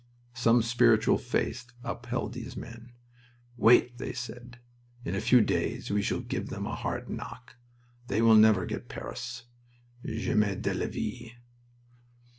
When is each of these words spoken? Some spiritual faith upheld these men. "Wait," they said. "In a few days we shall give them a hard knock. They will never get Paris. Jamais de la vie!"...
Some 0.33 0.63
spiritual 0.63 1.19
faith 1.19 1.73
upheld 1.83 2.33
these 2.33 2.57
men. 2.57 2.91
"Wait," 3.55 3.99
they 3.99 4.13
said. 4.13 4.57
"In 5.05 5.13
a 5.13 5.21
few 5.21 5.41
days 5.41 5.91
we 5.91 6.01
shall 6.01 6.21
give 6.21 6.49
them 6.49 6.65
a 6.65 6.73
hard 6.73 7.07
knock. 7.07 7.55
They 8.07 8.23
will 8.23 8.33
never 8.33 8.65
get 8.65 8.89
Paris. 8.89 9.43
Jamais 10.03 10.55
de 10.55 10.73
la 10.73 10.87
vie!"... 10.87 11.33